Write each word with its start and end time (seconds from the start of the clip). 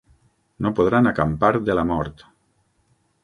No 0.65 0.71
podran 0.79 1.09
acampar 1.11 1.51
de 1.67 1.77
la 1.79 1.83
mort. 1.91 2.25